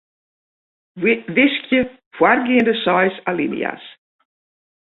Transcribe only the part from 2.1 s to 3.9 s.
foargeande seis alinea's.